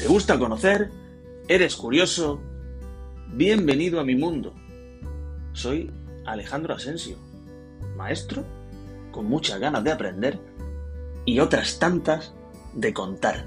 ¿Te 0.00 0.08
gusta 0.08 0.38
conocer? 0.38 0.90
¿Eres 1.46 1.76
curioso? 1.76 2.40
Bienvenido 3.34 4.00
a 4.00 4.04
mi 4.04 4.14
mundo. 4.14 4.54
Soy 5.52 5.92
Alejandro 6.24 6.72
Asensio, 6.72 7.18
maestro 7.98 8.42
con 9.12 9.26
muchas 9.26 9.60
ganas 9.60 9.84
de 9.84 9.92
aprender 9.92 10.38
y 11.26 11.38
otras 11.40 11.78
tantas 11.78 12.32
de 12.72 12.94
contar. 12.94 13.46